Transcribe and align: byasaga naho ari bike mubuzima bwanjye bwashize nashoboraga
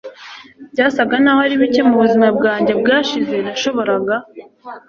byasaga 0.73 1.15
naho 1.23 1.39
ari 1.45 1.55
bike 1.61 1.81
mubuzima 1.89 2.27
bwanjye 2.37 2.71
bwashize 2.81 3.35
nashoboraga 3.45 4.15